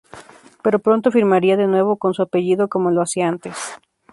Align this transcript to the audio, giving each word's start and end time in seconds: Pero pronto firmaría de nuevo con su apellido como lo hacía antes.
Pero 0.63 0.79
pronto 0.85 1.11
firmaría 1.17 1.55
de 1.57 1.67
nuevo 1.73 1.91
con 2.01 2.15
su 2.15 2.23
apellido 2.23 2.69
como 2.69 2.89
lo 2.89 3.03
hacía 3.03 3.27
antes. 3.27 3.55